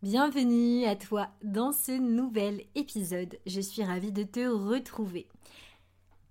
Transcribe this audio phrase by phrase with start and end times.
[0.00, 3.36] Bienvenue à toi dans ce nouvel épisode.
[3.46, 5.26] Je suis ravie de te retrouver.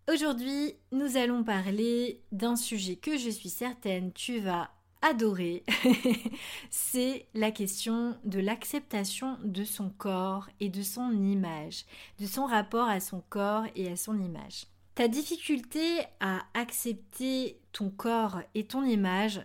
[0.09, 4.70] Aujourd'hui, nous allons parler d'un sujet que je suis certaine tu vas
[5.01, 5.65] adorer.
[6.70, 11.84] C'est la question de l'acceptation de son corps et de son image,
[12.21, 14.68] de son rapport à son corps et à son image.
[14.96, 19.41] Ta difficulté à accepter ton corps et ton image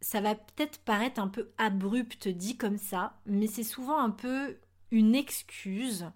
[0.00, 4.56] ça va peut-être paraître un peu abrupt dit comme ça, mais c'est souvent un peu
[4.90, 6.06] une excuse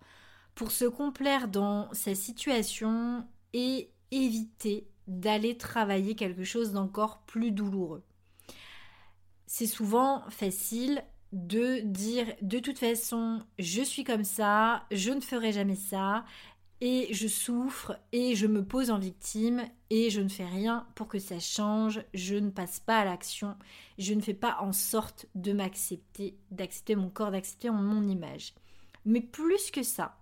[0.54, 8.04] pour se complaire dans sa situation et éviter d'aller travailler quelque chose d'encore plus douloureux.
[9.46, 15.52] C'est souvent facile de dire de toute façon je suis comme ça, je ne ferai
[15.52, 16.24] jamais ça,
[16.84, 21.06] et je souffre et je me pose en victime et je ne fais rien pour
[21.06, 23.54] que ça change, je ne passe pas à l'action,
[23.98, 28.52] je ne fais pas en sorte de m'accepter, d'accepter mon corps, d'accepter mon image.
[29.04, 30.16] Mais plus que ça,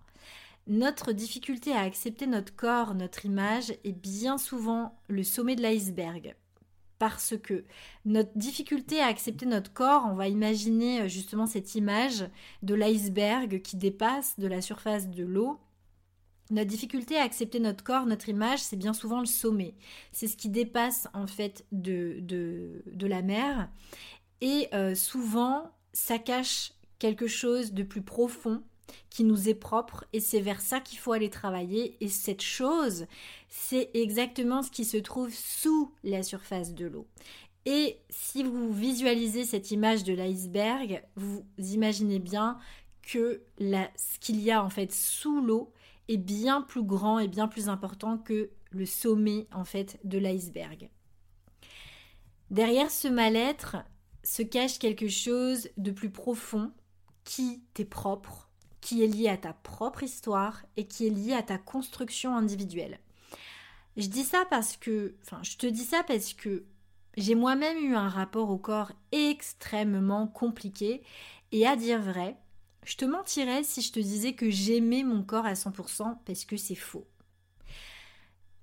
[0.67, 6.35] notre difficulté à accepter notre corps, notre image est bien souvent le sommet de l'iceberg.
[6.99, 7.65] Parce que
[8.05, 12.29] notre difficulté à accepter notre corps, on va imaginer euh, justement cette image
[12.61, 15.59] de l'iceberg qui dépasse de la surface de l'eau
[16.51, 19.73] notre difficulté à accepter notre corps, notre image, c'est bien souvent le sommet.
[20.11, 23.69] C'est ce qui dépasse en fait de, de, la mer.
[24.41, 28.63] Et euh, souvent, ça cache quelque chose de plus profond
[29.09, 31.97] qui nous est propre et c'est vers ça qu'il faut aller travailler.
[32.01, 33.07] Et cette chose,
[33.47, 37.07] c'est exactement ce qui se trouve sous la surface de l'eau.
[37.65, 42.57] Et si vous visualisez cette image de l'iceberg, vous imaginez bien
[43.01, 45.71] que ce qu'il y a en fait sous l'eau,
[46.11, 50.89] est bien plus grand et bien plus important que le sommet en fait de l'iceberg.
[52.49, 53.77] Derrière ce mal-être
[54.23, 56.71] se cache quelque chose de plus profond
[57.23, 58.49] qui t'est propre,
[58.81, 62.99] qui est lié à ta propre histoire et qui est lié à ta construction individuelle.
[63.97, 66.65] Je dis ça parce que, enfin, je te dis ça parce que
[67.17, 71.03] j'ai moi-même eu un rapport au corps extrêmement compliqué
[71.51, 72.37] et à dire vrai,
[72.83, 76.57] je te mentirais si je te disais que j'aimais mon corps à 100% parce que
[76.57, 77.07] c'est faux.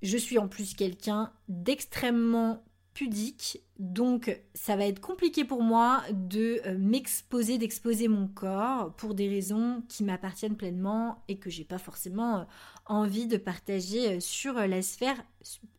[0.02, 2.64] Je suis en plus quelqu'un d'extrêmement
[2.94, 9.14] pudique, donc ça va être compliqué pour moi de euh, m'exposer, d'exposer mon corps pour
[9.14, 12.44] des raisons qui m'appartiennent pleinement et que j'ai pas forcément euh,
[12.86, 15.22] envie de partager euh, sur la sphère,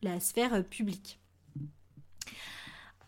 [0.02, 1.20] la sphère publique.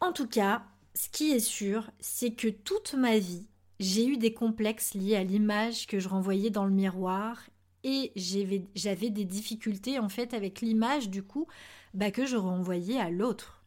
[0.03, 0.63] En tout cas,
[0.95, 3.47] ce qui est sûr, c'est que toute ma vie,
[3.83, 7.39] j'ai eu des complexes liés à l'image que je renvoyais dans le miroir
[7.83, 11.49] et j'avais des difficultés en fait avec l'image du coup
[11.93, 13.65] bah, que je renvoyais à l'autre.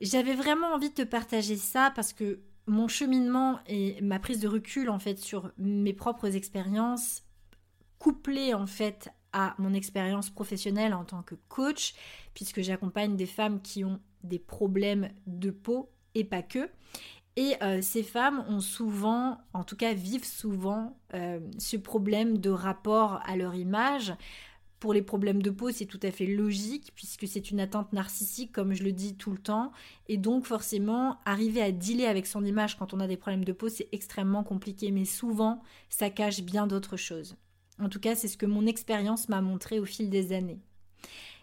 [0.00, 4.48] J'avais vraiment envie de te partager ça parce que mon cheminement et ma prise de
[4.48, 7.22] recul en fait sur mes propres expériences
[7.98, 11.92] couplées en fait à mon expérience professionnelle en tant que coach
[12.32, 16.70] puisque j'accompagne des femmes qui ont des problèmes de peau et pas que
[17.40, 22.50] et euh, ces femmes ont souvent, en tout cas vivent souvent, euh, ce problème de
[22.50, 24.12] rapport à leur image.
[24.78, 28.52] Pour les problèmes de peau, c'est tout à fait logique puisque c'est une attente narcissique,
[28.52, 29.72] comme je le dis tout le temps.
[30.06, 33.52] Et donc forcément, arriver à dealer avec son image quand on a des problèmes de
[33.52, 34.90] peau, c'est extrêmement compliqué.
[34.90, 37.36] Mais souvent, ça cache bien d'autres choses.
[37.80, 40.60] En tout cas, c'est ce que mon expérience m'a montré au fil des années.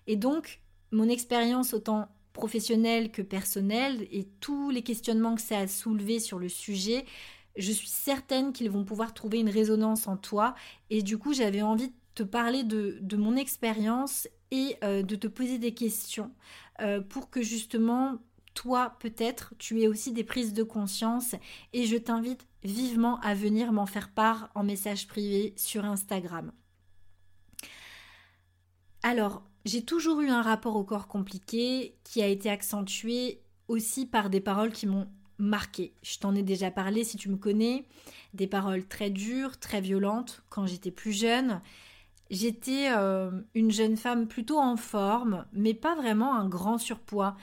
[0.05, 0.61] Et donc,
[0.91, 6.37] mon expérience autant professionnel que personnel et tous les questionnements que ça a soulevé sur
[6.37, 7.03] le sujet,
[7.57, 10.53] je suis certaine qu'ils vont pouvoir trouver une résonance en toi.
[10.91, 15.27] Et du coup, j'avais envie de te parler de, mon expérience et euh, de te
[15.27, 16.31] poser des questions
[16.79, 18.19] euh, pour que justement,
[18.53, 21.33] toi, peut-être, tu aies aussi des prises de conscience.
[21.73, 26.51] Et je t'invite vivement à venir m'en faire part en message privé sur Instagram.
[29.01, 34.29] Alors, j'ai toujours eu un rapport au corps compliqué qui a été accentué aussi par
[34.29, 35.93] des paroles qui m'ont marqué.
[36.01, 37.85] Je t'en ai déjà parlé si tu me connais,
[38.33, 41.61] des paroles très dures, très violentes quand j'étais plus jeune.
[42.29, 47.35] J'étais euh, une jeune femme plutôt en forme, mais pas vraiment un grand surpoids.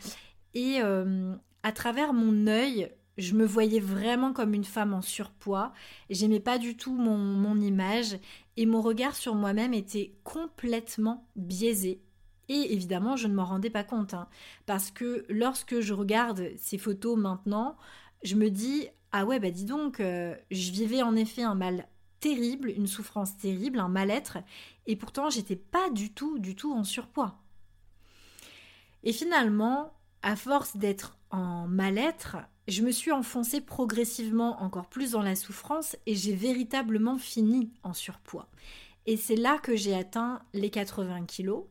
[0.55, 5.73] Et euh, à travers mon œil, je me voyais vraiment comme une femme en surpoids.
[6.09, 8.19] J'aimais pas du tout mon, mon image
[8.57, 12.01] et mon regard sur moi-même était complètement biaisé.
[12.49, 14.15] Et évidemment, je ne m'en rendais pas compte.
[14.15, 14.29] Hein,
[14.67, 17.77] parce que lorsque je regarde ces photos maintenant,
[18.23, 21.87] je me dis Ah ouais, bah dis donc, euh, je vivais en effet un mal
[22.21, 24.39] terrible, une souffrance terrible, un mal-être,
[24.87, 27.39] et pourtant j'étais pas du tout, du tout en surpoids.
[29.03, 29.93] Et finalement,
[30.23, 35.97] à force d'être en mal-être, je me suis enfoncée progressivement encore plus dans la souffrance
[36.07, 38.49] et j'ai véritablement fini en surpoids.
[39.05, 41.65] Et c'est là que j'ai atteint les 80 kilos.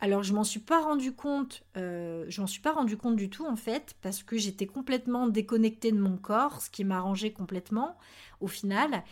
[0.00, 3.30] Alors je m'en suis pas rendu compte, euh, je m'en suis pas rendu compte du
[3.30, 7.96] tout en fait, parce que j'étais complètement déconnectée de mon corps, ce qui m'arrangeait complètement
[8.40, 9.02] au final.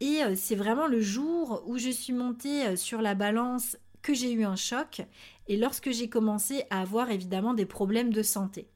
[0.00, 4.14] Et euh, c'est vraiment le jour où je suis montée euh, sur la balance que
[4.14, 5.02] j'ai eu un choc,
[5.46, 8.70] et lorsque j'ai commencé à avoir évidemment des problèmes de santé,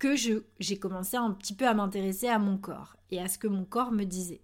[0.00, 3.46] que j'ai commencé un petit peu à m'intéresser à mon corps et à ce que
[3.46, 4.42] mon corps me disait.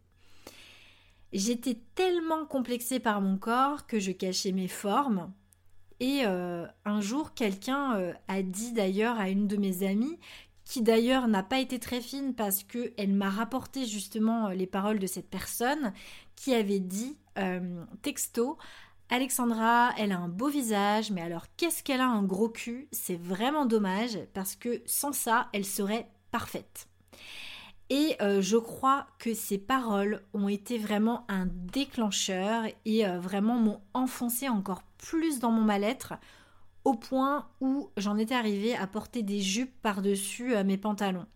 [1.33, 5.33] J'étais tellement complexée par mon corps que je cachais mes formes,
[6.03, 10.19] et euh, un jour, quelqu'un euh, a dit d'ailleurs à une de mes amies,
[10.65, 14.99] qui d'ailleurs n'a pas été très fine parce qu'elle m'a rapporté justement euh, les paroles
[14.99, 15.93] de cette personne,
[16.35, 17.17] qui avait dit
[18.03, 18.59] texto
[19.09, 22.89] Alexandra, elle a un beau visage, mais alors qu'est-ce qu'elle a un gros cul?
[22.91, 26.89] C'est vraiment dommage parce que sans ça, elle serait parfaite.
[27.95, 34.49] Et je crois que ces paroles ont été vraiment un déclencheur et vraiment m'ont enfoncé
[34.49, 36.15] encore plus dans mon mal-être
[36.85, 41.27] au point où j'en étais arrivée à porter des jupes par-dessus euh, mes pantalons.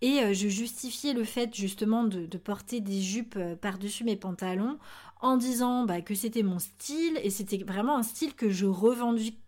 [0.00, 4.78] Et euh, je justifiais le fait justement de, porter des jupes euh, par-dessus mes pantalons
[5.20, 8.66] en disant bah, que c'était mon style et c'était vraiment un style que je,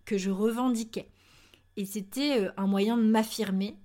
[0.04, 1.08] que je revendiquais.
[1.78, 3.78] Et c'était un moyen de m'affirmer.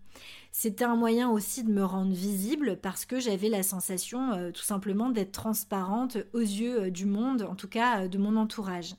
[0.59, 5.11] C'était un moyen aussi de me rendre visible parce que j'avais la sensation tout simplement
[5.11, 8.95] d'être transparente aux yeux du monde, en tout cas de mon entourage.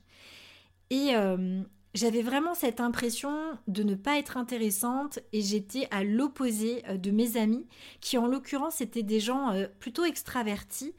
[0.89, 1.61] Et euh,
[1.93, 7.11] j'avais vraiment cette impression de ne pas être intéressante et j'étais à l'opposé euh, de
[7.11, 7.67] mes amis
[8.01, 10.95] qui en l'occurrence étaient des gens euh, plutôt extravertis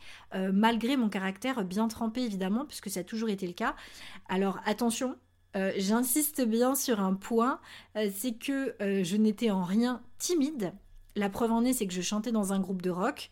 [0.52, 3.74] malgré mon caractère bien trempé évidemment puisque ça a toujours été le cas.
[4.28, 5.16] Alors attention,
[5.54, 7.60] j'insiste bien sur un point,
[7.94, 10.72] c'est que je n'étais en rien timide.
[11.16, 13.30] La preuve en est, c'est que je chantais dans un groupe de rock,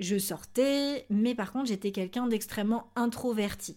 [0.00, 3.76] je sortais, mais par contre j'étais quelqu'un d'extrêmement introverti.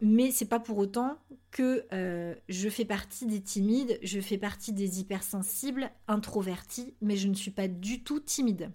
[0.00, 1.16] Mais c'est pas pour autant
[1.50, 7.28] que euh, je fais partie des timides, je fais partie des hypersensibles, introvertis, mais je
[7.28, 8.70] ne suis pas du tout timide.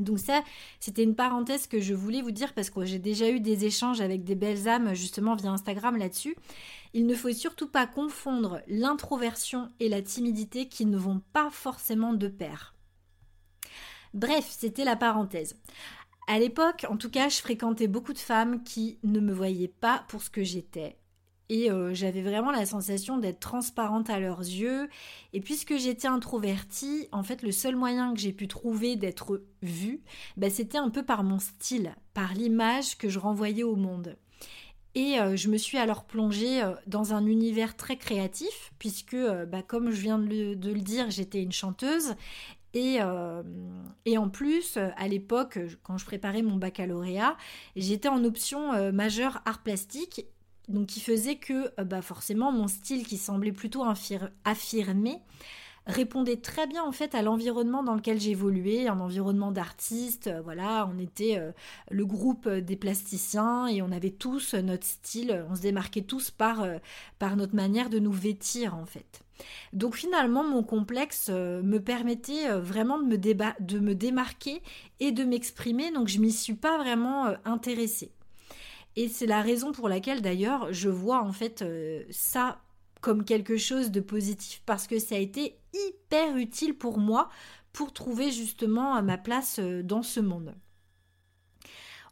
[0.00, 0.42] Donc ça,
[0.80, 4.00] c'était une parenthèse que je voulais vous dire parce que j'ai déjà eu des échanges
[4.00, 6.36] avec des belles âmes justement via Instagram là-dessus.
[6.94, 12.14] Il ne faut surtout pas confondre l'introversion et la timidité qui ne vont pas forcément
[12.14, 12.74] de pair.
[14.14, 15.54] Bref, c'était la parenthèse.
[16.26, 20.04] À l'époque, en tout cas, je fréquentais beaucoup de femmes qui ne me voyaient pas
[20.08, 20.97] pour ce que j'étais,
[21.50, 24.88] et euh, j'avais vraiment la sensation d'être transparente à leurs yeux.
[25.32, 30.02] Et puisque j'étais introvertie, en fait, le seul moyen que j'ai pu trouver d'être vue,
[30.36, 34.16] bah, c'était un peu par mon style, par l'image que je renvoyais au monde.
[34.94, 39.62] Et euh, je me suis alors plongée euh, dans un univers très créatif, puisque, bah,
[39.62, 42.14] comme je viens de le, dire, j'étais une chanteuse.
[42.74, 42.98] Et,
[44.04, 47.36] et, en plus, à l'époque, quand je préparais mon baccalauréat,
[47.76, 50.26] j'étais en option majeure art plastique
[50.68, 53.84] donc qui faisait que euh, bah forcément mon style qui semblait plutôt
[54.44, 55.20] affirmé
[55.86, 60.86] répondait très bien en fait à l'environnement dans lequel j'évoluais, un environnement d'artistes, euh, voilà,
[60.94, 61.50] on était euh,
[61.90, 66.66] le groupe des plasticiens et on avait tous notre style, on se démarquait tous par,
[67.18, 69.22] par notre manière de nous vêtir en fait.
[69.72, 74.60] Donc finalement mon complexe me permettait vraiment de me, de me démarquer
[75.00, 78.10] et de m'exprimer, donc je m'y suis pas vraiment intéressée.
[78.98, 82.60] Et c'est la raison pour laquelle d'ailleurs je vois en fait euh, ça
[83.00, 87.28] comme quelque chose de positif parce que ça a été hyper utile pour moi
[87.72, 90.52] pour trouver justement ma place euh, dans ce monde.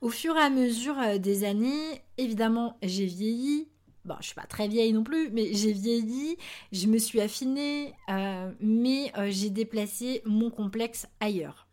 [0.00, 3.66] Au fur et à mesure euh, des années, évidemment, j'ai vieilli.
[4.04, 6.36] Bon, je suis pas très vieille non plus, mais j'ai vieilli,
[6.70, 7.94] je me suis affinée,
[8.60, 11.65] mais j'ai déplacé mon complexe ailleurs.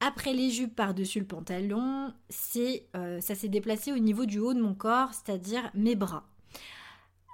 [0.00, 4.54] Après les jupes par-dessus le pantalon, c'est, euh, ça s'est déplacé au niveau du haut
[4.54, 6.24] de mon corps, c'est-à-dire mes bras.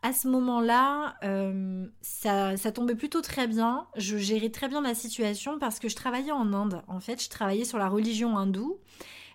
[0.02, 3.88] à ce moment-là, euh, ça, ça, tombait plutôt très bien.
[3.96, 6.82] Je gérais très bien ma situation parce que je travaillais en Inde.
[6.86, 8.78] En fait, je travaillais sur la religion hindoue.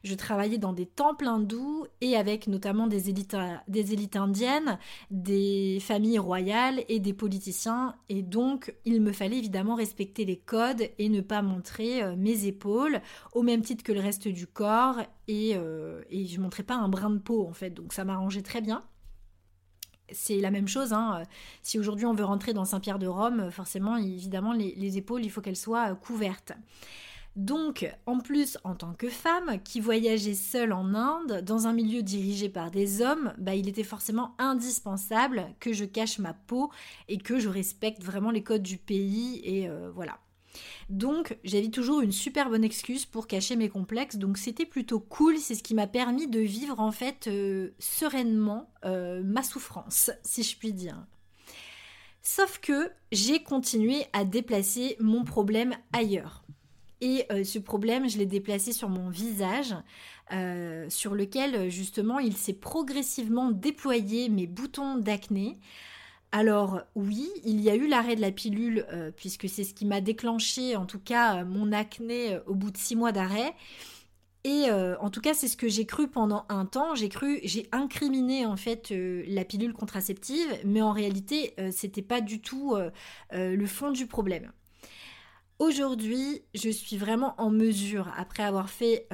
[0.04, 4.80] Je travaillais dans des temples hindous et avec notamment des élites, indiennes,
[5.12, 7.96] des familles royales et des politiciens.
[8.10, 12.46] Et donc, il me fallait évidemment respecter les codes et ne pas montrer euh, mes
[12.46, 13.02] épaules
[13.34, 14.98] au même titre que le reste du corps.
[15.28, 17.70] Et, euh, et je ne montrais pas un brin de peau en fait.
[17.70, 18.84] Donc, ça m'arrangeait très bien
[20.14, 20.94] c'est la même chose.
[20.94, 21.24] Hein.
[21.62, 25.42] Si aujourd'hui on veut rentrer dans Saint-Pierre de Rome, forcément, évidemment, les, épaules, il faut
[25.42, 26.54] qu'elles soient euh, couvertes.
[27.38, 32.04] Donc, en plus, en tant que femme qui voyageait seule en Inde, dans un milieu
[32.04, 36.72] dirigé par des hommes, bah, il était forcément indispensable que je cache ma peau
[37.08, 39.40] et que je respecte vraiment les codes du pays.
[39.46, 40.20] Et euh, voilà.
[40.90, 45.38] Donc j'avais toujours une super bonne excuse pour cacher mes complexes, donc c'était plutôt cool,
[45.38, 50.44] c'est ce qui m'a permis de vivre en fait euh, sereinement euh, ma souffrance, si
[50.44, 51.06] je puis dire.
[52.22, 56.44] Sauf que j'ai continué à déplacer mon problème ailleurs.
[57.02, 59.76] Et euh, ce problème, je l'ai déplacé sur mon visage,
[60.88, 65.58] sur lequel justement il s'est progressivement déployé mes boutons d'acné.
[66.32, 69.86] Alors oui, il y a eu l'arrêt de la pilule, euh, puisque c'est ce qui
[69.86, 73.54] m'a déclenché en tout cas euh, mon acné euh, au bout de six mois d'arrêt.
[74.44, 76.96] Et en tout cas, c'est ce que j'ai cru pendant un temps.
[76.96, 82.42] J'ai cru, j'ai incriminé en fait la pilule contraceptive, mais en réalité, c'était pas du
[82.42, 82.76] tout
[83.32, 84.52] le fond du problème.
[85.62, 89.08] Aujourd'hui, je suis vraiment en mesure, après avoir fait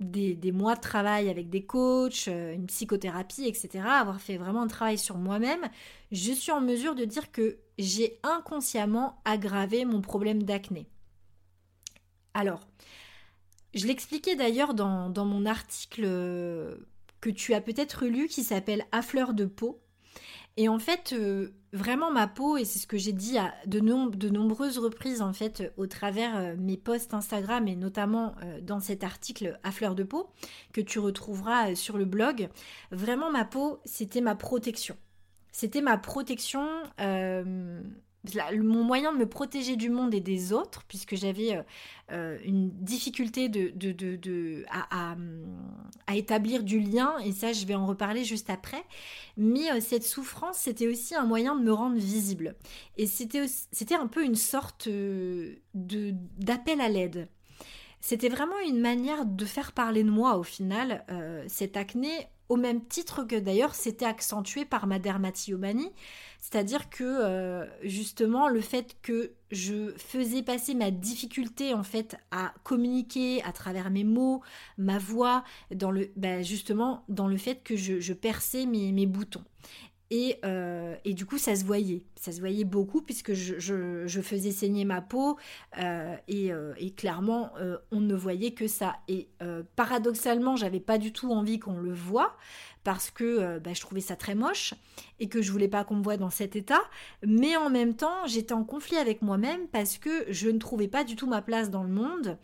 [0.00, 4.66] des, mois de travail avec des coachs, euh, une psychothérapie, etc., avoir fait vraiment un
[4.66, 5.66] travail sur moi-même,
[6.10, 10.90] je suis en mesure de dire que j'ai inconsciemment aggravé mon problème d'acné.
[12.34, 12.60] Alors,
[13.72, 16.76] je l'expliquais d'ailleurs dans, dans, mon article euh,
[17.22, 19.80] que tu as peut-être lu qui s'appelle À fleur de peau.
[20.56, 23.80] Et en fait, euh, vraiment ma peau, et c'est ce que j'ai dit à de,
[23.80, 29.02] nombreuses reprises en fait au travers euh, mes posts Instagram et notamment euh, dans cet
[29.02, 30.28] article à fleur de peau
[30.72, 32.48] que tu retrouveras sur le blog,
[32.90, 34.96] vraiment ma peau, c'était ma protection.
[35.52, 36.66] C'était ma protection
[38.60, 41.62] mon moyen de me protéger du monde et des autres, puisque j'avais euh,
[42.12, 45.16] euh, une difficulté de, de, à,
[46.14, 48.84] établir du lien, et ça je vais en reparler juste après,
[49.36, 52.54] mais euh, cette souffrance c'était aussi un moyen de me rendre visible.
[52.96, 54.88] Et c'était un peu une sorte
[55.74, 57.28] d'appel à l'aide.
[58.00, 61.04] C'était vraiment une manière de faire parler de moi au final,
[61.46, 62.10] cette acné,
[62.48, 65.92] au même titre que d'ailleurs c'était accentué par ma dermatillomanie.
[66.40, 72.52] C'est-à-dire que euh, justement le fait que je faisais passer ma difficulté en fait à
[72.64, 74.42] communiquer à travers mes mots,
[74.76, 79.44] ma voix, dans le, bah, justement dans le fait que je, perçais mes, boutons.
[80.44, 82.02] Euh, et, du coup, ça se voyait.
[82.16, 85.38] Ça se voyait beaucoup puisque je, faisais saigner ma peau
[85.78, 87.52] euh, et, clairement,
[87.90, 88.96] on ne voyait que ça.
[89.08, 89.28] Et
[89.76, 92.36] paradoxalement, j'avais pas du tout envie qu'on le voie
[92.84, 94.74] parce que euh, bah, je trouvais ça très moche
[95.20, 96.82] et que je voulais pas qu'on me voie dans cet état.
[97.24, 101.04] Mais en même temps, j'étais en conflit avec moi-même parce que je ne trouvais pas
[101.04, 102.38] du tout ma place dans le monde.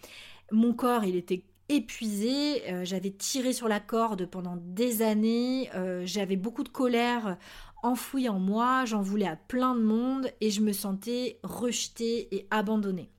[0.51, 6.03] Mon corps, il était épuisé, euh, j'avais tiré sur la corde pendant des années, euh,
[6.05, 7.37] j'avais beaucoup de colère
[7.83, 12.47] enfouie en moi, j'en voulais à plein de monde et je me sentais rejetée et
[12.51, 13.11] abandonnée.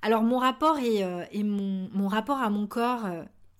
[0.00, 3.06] Alors mon rapport et, mon, rapport à mon corps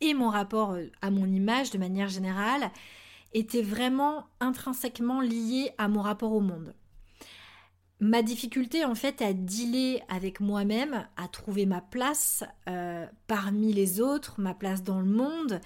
[0.01, 2.71] et mon rapport euh, à mon image de manière générale
[3.33, 6.75] était vraiment intrinsèquement lié à mon rapport au monde.
[8.03, 14.01] Ma difficulté en fait à dealer avec moi-même, à trouver ma place euh, parmi les
[14.01, 15.61] autres, ma place dans le monde,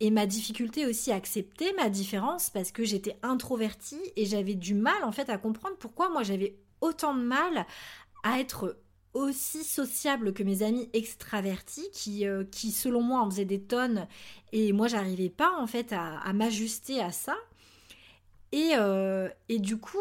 [0.00, 4.72] et ma difficulté aussi à accepter ma différence parce que j'étais introvertie et j'avais du
[4.72, 7.66] mal en fait à comprendre pourquoi moi j'avais autant de mal
[8.22, 8.80] à être
[9.12, 14.08] aussi sociable que mes amis extravertis qui, euh, qui selon moi en faisaient des tonnes
[14.52, 17.36] et moi j'arrivais pas en fait à, m'ajuster à ça.
[18.50, 19.98] Et, euh, et, du coup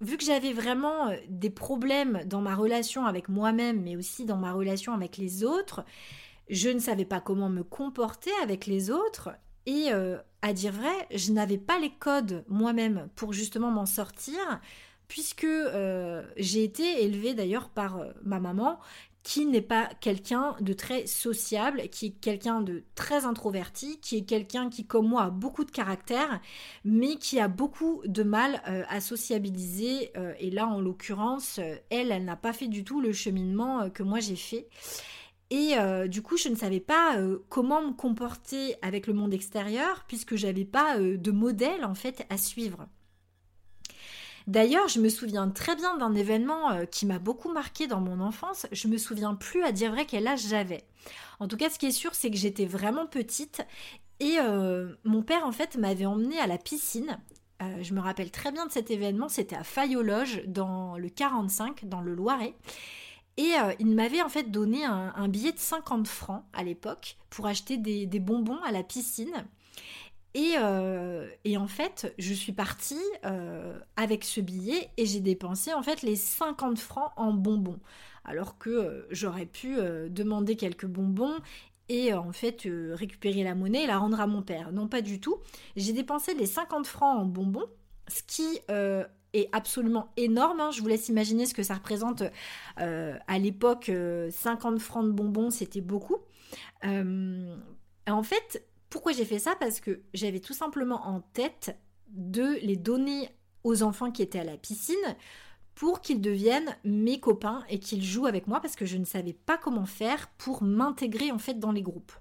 [0.00, 4.36] vu que j'avais vraiment euh, des problèmes dans ma relation avec moi-même mais aussi dans
[4.36, 5.84] ma relation avec les autres
[6.48, 9.30] je ne savais pas comment me comporter avec les autres.
[9.68, 9.90] Et
[10.42, 14.60] à dire vrai je n'avais pas les codes moi-même pour justement m'en sortir
[15.08, 18.78] puisque euh, j'ai été élevée d'ailleurs par euh, ma maman
[19.26, 24.24] qui n'est pas quelqu'un de très sociable, qui est quelqu'un de très introverti, qui est
[24.24, 26.40] quelqu'un qui, comme moi, a beaucoup de caractère,
[26.84, 30.12] mais qui a beaucoup de mal euh, à sociabiliser.
[30.38, 31.58] et là, en l'occurrence,
[31.90, 34.68] elle, elle n'a pas fait du tout le cheminement que moi j'ai fait.
[35.50, 35.74] Et
[36.08, 37.16] du coup, je ne savais pas
[37.48, 42.36] comment me comporter avec le monde extérieur, puisque j'avais pas de modèle en fait à
[42.36, 42.86] suivre.
[44.46, 48.20] D'ailleurs, je me souviens très bien d'un événement euh, qui m'a beaucoup marqué dans mon
[48.20, 48.66] enfance.
[48.70, 50.84] Je me souviens plus à dire vrai quel âge j'avais.
[51.40, 53.62] En tout cas, ce qui est sûr, c'est que j'étais vraiment petite
[54.20, 57.18] et euh, mon père en fait m'avait emmenée à la piscine.
[57.60, 59.28] Euh, je me rappelle très bien de cet événement.
[59.28, 62.54] C'était à Fayologe dans le 45, dans le Loiret.
[63.38, 67.76] Et il m'avait en fait donné un, billet de 50 francs à l'époque pour acheter
[67.76, 69.44] des bonbons à la piscine.
[70.36, 75.82] Euh, et, en fait, je suis partie euh, avec ce billet et j'ai dépensé en
[75.82, 77.80] fait les 50 francs en bonbons.
[78.24, 79.76] Alors que euh, j'aurais pu
[80.10, 81.34] demander quelques bonbons
[81.88, 84.72] et en fait récupérer la monnaie et la rendre à mon père.
[84.72, 85.36] Non, pas du tout.
[85.76, 87.66] J'ai dépensé les 50 francs en bonbons,
[88.08, 90.60] ce qui est absolument énorme.
[90.60, 90.70] Hein.
[90.72, 92.24] Je vous laisse imaginer ce que ça représente
[92.76, 93.90] à l'époque.
[94.30, 96.18] 50 francs de bonbons, c'était beaucoup.
[96.82, 99.56] en fait, pourquoi j'ai fait ça?
[99.56, 101.76] Parce que j'avais tout simplement en tête
[102.08, 103.28] de les donner
[103.64, 105.16] aux enfants qui étaient à la piscine
[105.74, 109.34] pour qu'ils deviennent mes copains et qu'ils jouent avec moi parce que je ne savais
[109.34, 112.12] pas comment faire pour m'intégrer en fait dans les groupes.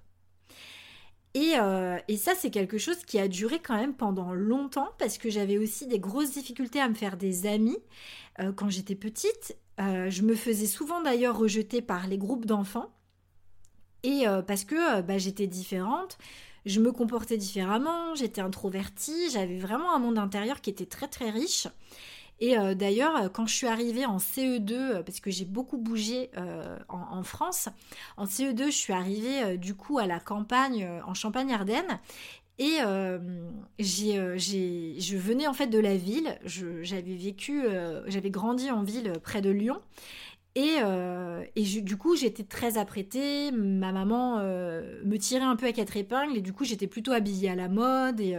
[1.36, 5.30] Et, euh, ça, c'est quelque chose qui a duré quand même pendant longtemps parce que
[5.30, 7.78] j'avais aussi des grosses difficultés à me faire des amis
[8.40, 9.58] euh, quand j'étais petite.
[9.82, 12.90] Euh, je me faisais souvent d'ailleurs rejeter par les groupes d'enfants.
[14.04, 16.20] Et parce que bah, j'étais différente,
[16.66, 21.30] je me comportais différemment, j'étais introvertie, j'avais vraiment un monde intérieur qui était très très
[21.30, 21.68] riche.
[22.40, 26.32] Et euh, d'ailleurs, quand je suis arrivée en CE2, euh, parce que j'ai beaucoup bougé
[26.38, 27.70] euh, en, France,
[28.18, 32.00] en CE2, je suis arrivée du coup à la campagne en Champagne-Ardenne.
[32.58, 32.78] Et
[33.80, 37.66] je venais en fait de la ville, j'avais vécu,
[38.08, 39.82] j'avais grandi en ville près de Lyon.
[40.56, 43.52] Et, euh, du coup, j'étais très apprêtée.
[43.52, 47.12] Ma maman euh, me tirait un peu à quatre épingles et du coup, j'étais plutôt
[47.12, 48.22] habillée à la mode.
[48.22, 48.38] Et,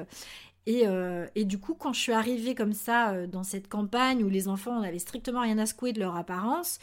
[0.87, 4.49] euh, et, du coup, quand je suis arrivée comme ça dans cette campagne où les
[4.49, 6.79] enfants n'avaient strictement rien à secouer de leur apparence,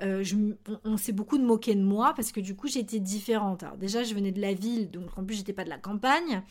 [0.00, 3.64] on, s'est beaucoup de moquer de moi parce que du coup, j'étais différente.
[3.78, 6.42] Déjà, je venais de la ville, donc en plus, j'étais pas de la campagne.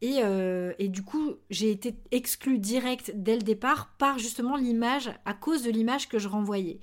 [0.00, 0.20] Et,
[0.78, 5.62] et, du coup, j'ai été exclue direct dès le départ par justement l'image, à cause
[5.62, 6.80] de l'image que je renvoyais.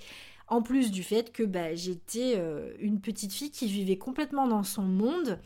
[0.51, 4.63] En plus du fait que bah, j'étais euh, une petite fille qui vivait complètement dans
[4.63, 5.39] son monde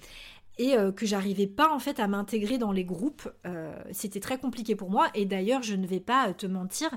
[0.57, 3.29] et euh, que j'arrivais pas en fait à m'intégrer dans les groupes.
[3.45, 6.89] Euh, c'était très compliqué pour moi et d'ailleurs je ne vais pas te mentir,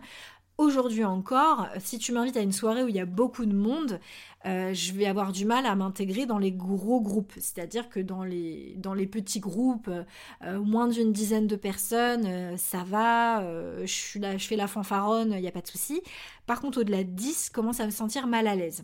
[0.59, 4.01] Aujourd'hui encore, si tu m'invites à une soirée où il y a beaucoup de monde,
[4.45, 7.33] euh, je vais avoir du mal à m'intégrer dans les gros groupes.
[7.37, 12.57] C'est-à-dire que dans les, dans les petits groupes, euh, moins d'une dizaine de personnes, euh,
[12.57, 13.41] ça va,
[13.83, 16.03] je, suis là, je fais la fanfaronne, il n'y a pas de souci.
[16.47, 18.83] Par contre, au-delà de 10, commence à me sentir mal à l'aise.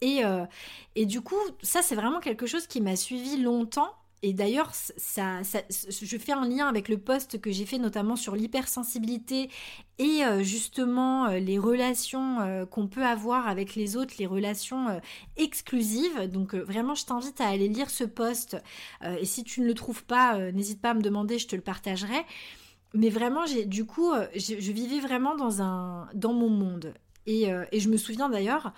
[0.00, 0.22] Et,
[0.94, 3.92] et du coup, ça, c'est vraiment quelque chose qui m'a suivi longtemps
[4.22, 8.34] et d'ailleurs, ça, je fais un lien avec le post que j'ai fait notamment sur
[8.34, 9.50] l'hypersensibilité
[9.98, 15.00] et euh, justement euh, les relations euh, qu'on peut avoir avec les autres, les relations
[15.36, 16.30] exclusives.
[16.30, 18.56] Donc vraiment, je t'invite à aller lire ce post.
[19.04, 21.62] et si tu ne le trouves pas, n'hésite pas à me demander, je te le
[21.62, 22.24] partagerai.
[22.94, 26.94] Mais vraiment, j'ai du coup, je, vivais vraiment dans un dans mon monde.
[27.26, 28.72] Et, et je me souviens d'ailleurs,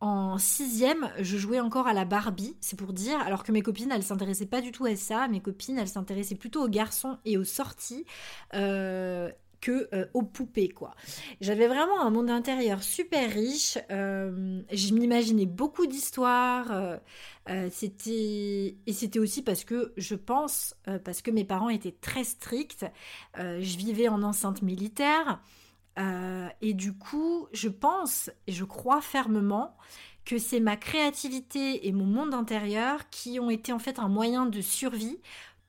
[0.00, 3.92] en sixième, je jouais encore à la Barbie, c'est pour dire, alors que mes copines,
[3.92, 5.28] elles s'intéressaient pas du tout à ça.
[5.28, 8.06] Mes copines, elles s'intéressaient plutôt aux garçons et aux sorties.
[8.54, 10.94] Euh, que euh, aux poupées quoi.
[11.42, 13.76] J'avais vraiment un monde intérieur super riche.
[13.90, 16.98] Euh, je m'imaginais beaucoup d'histoires.
[17.46, 22.86] et c'était aussi parce que je pense parce que mes parents étaient très stricts.
[23.36, 25.42] je vivais en enceinte militaire.
[25.98, 29.76] Euh, et du coup, je pense et je crois fermement
[30.24, 34.46] que c'est ma créativité et mon monde intérieur qui ont été en fait un moyen
[34.46, 35.18] de survie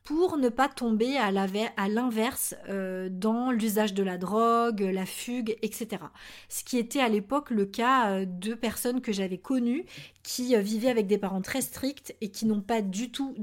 [0.03, 6.01] pour ne pas tomber à l'inverse euh, dans l'usage de la drogue, la fugue, etc.
[6.49, 9.85] Ce qui était à l'époque le cas euh, de personnes que j'avais connues
[10.23, 13.35] qui euh, vivaient avec des parents très stricts et qui n'ont pas du tout,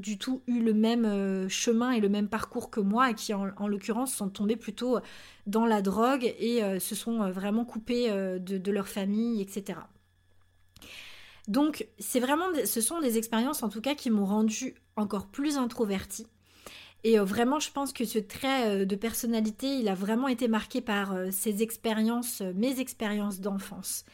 [0.47, 4.57] eu le même chemin et le même parcours que moi qui en, l'occurrence sont tombés
[4.57, 4.99] plutôt
[5.47, 9.79] dans la drogue et se sont vraiment coupés de, de, leur famille, etc.
[11.47, 15.57] Donc, c'est vraiment, ce sont des expériences en tout cas qui m'ont rendue encore plus
[15.57, 16.27] introvertie
[17.05, 20.49] et euh, vraiment, je pense que ce trait euh, de personnalité, il a vraiment été
[20.49, 24.05] marqué par euh, ces expériences, mes expériences d'enfance.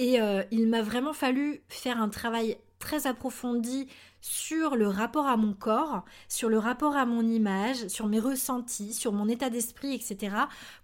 [0.00, 0.20] Et
[0.52, 3.88] il m'a vraiment fallu faire un travail très approfondi
[4.20, 8.94] sur le rapport à mon corps, sur le rapport à mon image, sur mes ressentis,
[8.94, 10.36] sur mon état d'esprit, etc.,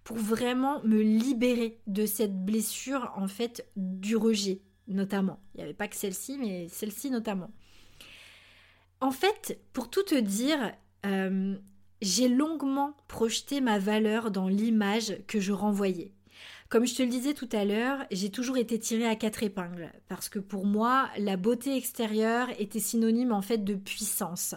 [0.02, 5.38] pour vraiment me libérer de cette blessure, en fait, du rejet, notamment.
[5.54, 7.52] Il n'y avait pas que celle-ci, mais celle-ci notamment.
[9.00, 10.72] En fait, pour tout te dire,
[11.04, 11.56] euh,
[12.00, 16.12] j'ai longuement projeté ma valeur dans l'image que je renvoyais.
[16.68, 19.92] Comme je te le disais tout à l'heure, j'ai toujours été tirée à quatre épingles
[20.08, 24.54] parce que pour moi, la beauté extérieure était synonyme en fait de puissance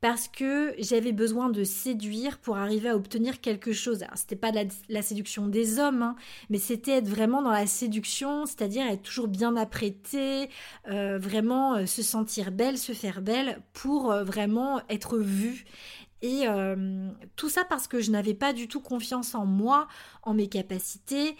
[0.00, 4.02] parce que j'avais besoin de séduire pour arriver à obtenir quelque chose.
[4.02, 6.16] Alors, c'était pas la, séduction des hommes, hein,
[6.50, 10.50] mais c'était être vraiment dans la séduction, c'est-à-dire être toujours bien apprêtée,
[10.88, 15.64] euh, vraiment euh, se sentir belle, se faire belle pour euh, vraiment être vue.
[16.22, 16.46] Et
[17.36, 19.86] tout ça parce que je n'avais pas du tout confiance en moi,
[20.22, 21.36] en mes capacités.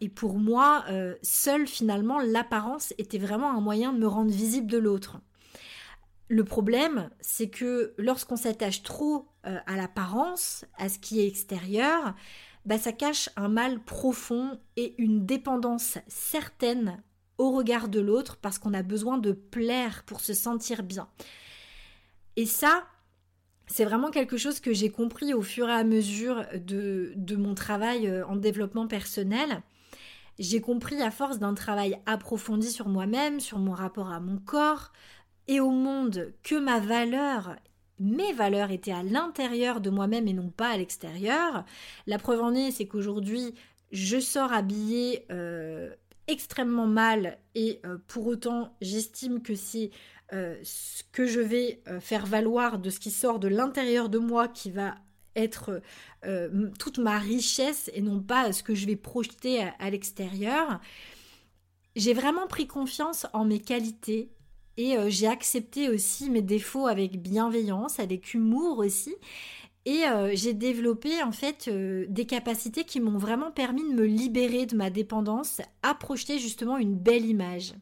[0.00, 0.84] et pour moi,
[1.20, 5.18] seule finalement, l'apparence était vraiment un moyen de me rendre visible de l'autre.
[6.28, 12.14] Le problème, c'est que lorsqu'on s'attache trop euh, à l'apparence, à ce qui est extérieur,
[12.64, 17.02] bah, ça cache un mal profond et une dépendance certaine
[17.36, 21.08] au regard de l'autre parce qu'on a besoin de plaire pour se sentir bien.
[22.36, 22.84] Et ça,
[23.66, 27.54] c'est vraiment quelque chose que j'ai compris au fur et à mesure de, de mon
[27.54, 29.62] travail euh, en développement personnel.
[30.38, 34.92] J'ai compris à force d'un travail approfondi sur moi-même, sur mon rapport à mon corps,
[35.48, 37.56] et au monde que ma valeur,
[37.98, 41.64] mes valeurs étaient à l'intérieur de moi-même et non pas à l'extérieur.
[42.06, 43.54] La preuve en est, c'est qu'aujourd'hui,
[43.92, 45.94] je sors habillée euh,
[46.26, 49.90] extrêmement mal et euh, pour autant, j'estime que c'est
[50.32, 54.48] euh, ce que je vais faire valoir de ce qui sort de l'intérieur de moi
[54.48, 54.96] qui va
[55.36, 55.82] être
[56.78, 60.80] toute ma richesse et non pas ce que je vais projeter à l'extérieur.
[61.96, 64.30] J'ai vraiment pris confiance en mes qualités,
[64.76, 69.14] et euh, j'ai accepté aussi mes défauts avec bienveillance, avec humour aussi.
[69.86, 74.06] Et euh, j'ai développé en fait euh, des capacités qui m'ont vraiment permis de me
[74.06, 77.74] libérer de ma dépendance à projeter justement une belle image.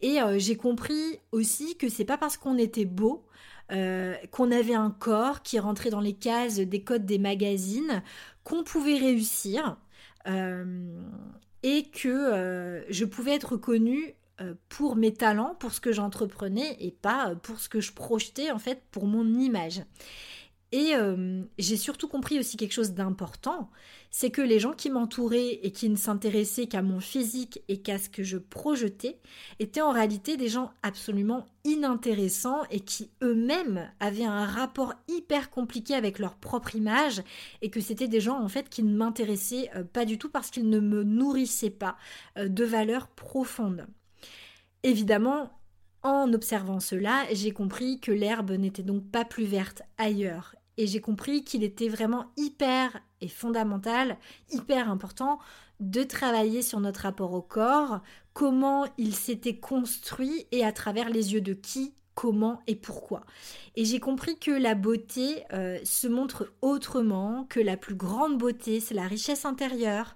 [0.00, 3.24] Et j'ai compris aussi que c'est pas parce qu'on était beau,
[3.70, 8.02] qu'on avait un corps qui rentrait dans les cases des codes des magazines,
[8.42, 9.78] qu'on pouvait réussir
[10.26, 14.23] et que je pouvais être connue euh,
[14.68, 18.50] pour mes talents, pour ce que j'entreprenais et pas euh, pour ce que je projetais
[18.50, 19.82] en fait pour mon image.
[20.72, 23.70] Et euh, j'ai surtout compris aussi quelque chose d'important,
[24.10, 27.96] c'est que les gens qui m'entouraient et qui ne s'intéressaient qu'à mon physique et qu'à
[27.96, 29.20] ce que je projetais
[29.60, 35.94] étaient en réalité des gens absolument inintéressants et qui eux-mêmes avaient un rapport hyper compliqué
[35.94, 37.22] avec leur propre image
[37.62, 40.68] et que c'était des gens en fait qui ne m'intéressaient pas du tout parce qu'ils
[40.68, 41.96] ne me nourrissaient pas
[42.36, 43.86] de valeurs profondes.
[44.84, 45.50] Évidemment,
[46.02, 50.54] en observant cela, j'ai compris que l'herbe n'était donc pas plus verte ailleurs.
[50.76, 54.18] Et j'ai compris qu'il était vraiment hyper et fondamental,
[54.50, 55.38] hyper important
[55.80, 58.00] de travailler sur notre rapport au corps,
[58.34, 63.24] comment il s'était construit et à travers les yeux de qui, comment et pourquoi.
[63.76, 68.80] Et j'ai compris que la beauté euh, se montre autrement, que la plus grande beauté,
[68.80, 70.14] c'est la richesse intérieure,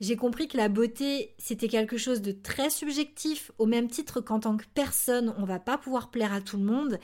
[0.00, 4.40] j'ai compris que la beauté, c'était quelque chose de très subjectif, au même titre qu'en
[4.40, 6.94] tant que personne, on va pas pouvoir plaire à tout le monde.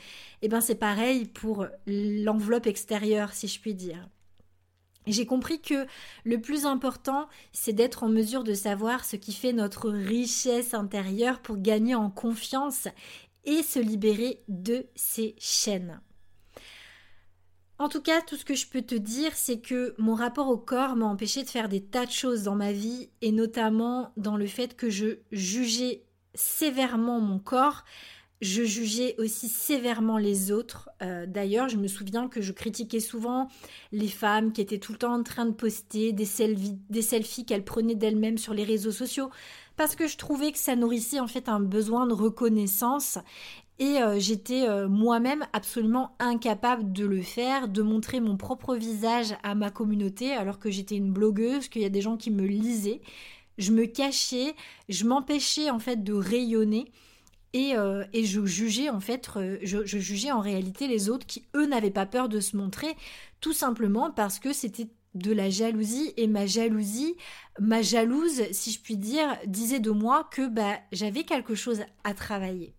[0.41, 4.07] Et eh ben c'est pareil pour l'enveloppe extérieure, si je puis dire.
[5.07, 5.85] J'ai compris que
[6.23, 11.41] le plus important, c'est d'être en mesure de savoir ce qui fait notre richesse intérieure
[11.41, 12.87] pour gagner en confiance
[13.43, 15.99] et se libérer de ces chaînes.
[17.79, 20.57] En tout cas, tout ce que je peux te dire, c'est que mon rapport au
[20.57, 24.37] corps m'a empêché de faire des tas de choses dans ma vie, et notamment dans
[24.37, 26.03] le fait que je jugeais
[26.35, 27.83] sévèrement mon corps,
[28.41, 30.89] je jugeais aussi sévèrement les autres.
[31.01, 33.47] Euh, d'ailleurs, je me souviens que je critiquais souvent
[33.91, 37.45] les femmes qui étaient tout le temps en train de poster des selfies, des selfies
[37.45, 39.29] qu'elles prenaient d'elles-mêmes sur les réseaux sociaux,
[39.77, 43.17] parce que je trouvais que ça nourrissait en fait un besoin de reconnaissance
[43.83, 49.35] et euh, j'étais euh, moi-même absolument incapable de le faire, de montrer mon propre visage
[49.43, 52.45] à ma communauté alors que j'étais une blogueuse, qu'il y a des gens qui me
[52.45, 53.01] lisaient.
[53.57, 54.55] Je me cachais,
[54.87, 56.93] je m'empêchais en fait de rayonner
[57.51, 59.29] et, euh, je jugeais en fait,
[59.63, 62.95] je, jugeais en réalité les autres qui eux n'avaient pas peur de se montrer,
[63.41, 67.17] tout simplement parce que c'était de la jalousie et ma jalousie,
[67.59, 72.13] ma jalouse, si je puis dire, disait de moi que bah, j'avais quelque chose à
[72.13, 72.73] travailler.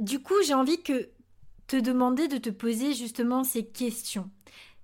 [0.00, 1.10] Du coup, j'ai envie que
[1.66, 4.30] te demander de te poser justement ces questions.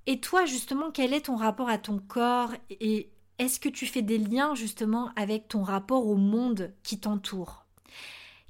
[0.06, 4.02] Et toi, justement, quel est ton rapport à ton corps et est-ce que tu fais
[4.02, 7.64] des liens justement avec ton rapport au monde qui t'entoure?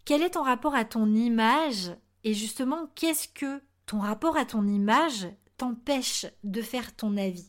[0.05, 1.93] Quel est ton rapport à ton image
[2.25, 7.49] et justement qu'est-ce que ton rapport à ton image t'empêche de faire ton avis?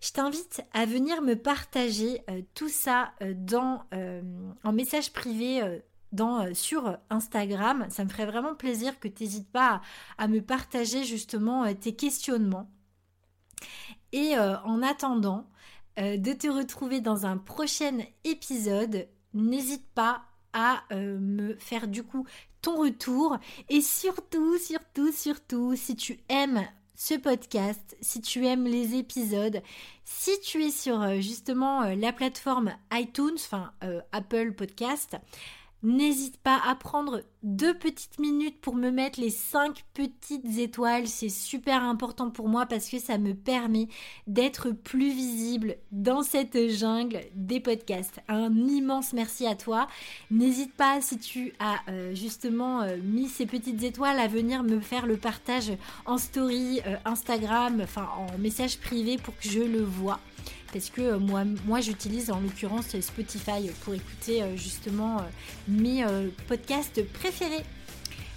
[0.00, 4.20] Je t'invite à venir me partager euh, tout ça euh, dans, euh,
[4.64, 5.80] en message privé
[6.14, 7.86] dans, sur Instagram.
[7.90, 9.80] Ça me ferait vraiment plaisir que tu n'hésites pas
[10.18, 12.70] à, me partager justement tes questionnements.
[14.12, 15.48] Et en attendant
[15.96, 20.22] de te retrouver dans un prochain épisode, n'hésite pas
[20.52, 22.26] à me faire du coup
[22.62, 28.94] ton retour et surtout, surtout, surtout, si tu aimes ce podcast, si tu aimes les
[28.94, 29.62] épisodes,
[30.04, 35.16] si tu es sur euh, justement euh, la plateforme iTunes, enfin euh, Apple Podcast,
[35.84, 41.06] N'hésite pas à prendre deux petites minutes pour me mettre les cinq petites étoiles.
[41.06, 43.88] C'est super important pour moi parce que ça me permet
[44.26, 48.20] d'être plus visible dans cette jungle des podcasts.
[48.28, 49.86] Un immense merci à toi.
[50.30, 54.80] N'hésite pas si tu as euh, justement euh, mis ces petites étoiles à venir me
[54.80, 55.70] faire le partage
[56.06, 60.18] en story, euh, Instagram, enfin en message privé pour que je le vois
[60.74, 65.22] parce que euh, moi, moi j'utilise en l'occurrence Spotify pour écouter euh, justement euh,
[65.68, 66.04] mes
[66.48, 67.64] podcasts préférés.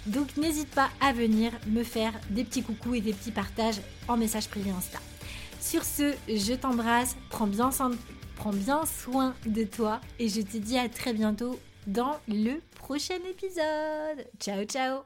[0.06, 4.16] Donc n'hésite pas à venir me faire des petits coucous et des petits partages en
[4.16, 5.00] message privé Insta.
[5.60, 7.70] Sur ce, je t'embrasse, prends bien,
[8.36, 13.18] prends bien soin de toi et je te dis à très bientôt dans le prochain
[13.28, 14.24] épisode.
[14.38, 14.96] Ciao ciao